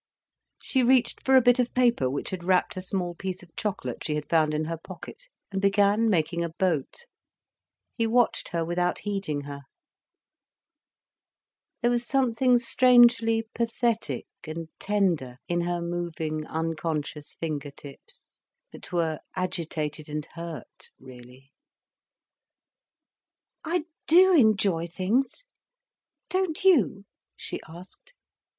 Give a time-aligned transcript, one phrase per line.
[0.63, 4.03] She reached for a bit of paper which had wrapped a small piece of chocolate
[4.03, 7.05] she had found in her pocket, and began making a boat.
[7.93, 9.59] He watched her without heeding her.
[11.83, 18.39] There was something strangely pathetic and tender in her moving, unconscious finger tips,
[18.71, 21.51] that were agitated and hurt, really.
[23.63, 27.05] "I do enjoy things—don't you?"
[27.37, 28.15] she asked.